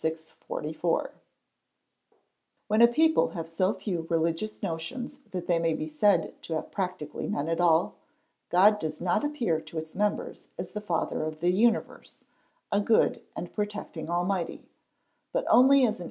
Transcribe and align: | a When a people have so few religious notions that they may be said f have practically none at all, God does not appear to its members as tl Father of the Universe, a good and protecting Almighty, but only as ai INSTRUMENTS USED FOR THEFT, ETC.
| 0.01 0.03
a 0.03 0.17
When 2.67 2.81
a 2.81 2.87
people 2.87 3.29
have 3.29 3.47
so 3.47 3.71
few 3.75 4.07
religious 4.09 4.63
notions 4.63 5.19
that 5.29 5.45
they 5.45 5.59
may 5.59 5.75
be 5.75 5.87
said 5.87 6.33
f 6.43 6.47
have 6.47 6.71
practically 6.71 7.27
none 7.27 7.47
at 7.47 7.61
all, 7.61 7.93
God 8.49 8.79
does 8.79 8.99
not 8.99 9.23
appear 9.23 9.61
to 9.61 9.77
its 9.77 9.93
members 9.93 10.47
as 10.57 10.71
tl 10.71 10.81
Father 10.81 11.21
of 11.23 11.39
the 11.39 11.51
Universe, 11.51 12.23
a 12.71 12.81
good 12.81 13.21
and 13.35 13.53
protecting 13.53 14.09
Almighty, 14.09 14.67
but 15.31 15.45
only 15.47 15.49
as 15.49 15.49
ai 15.49 15.59
INSTRUMENTS 15.59 15.69
USED 15.69 15.81
FOR 15.81 15.81
THEFT, 15.81 15.99
ETC. 15.99 15.99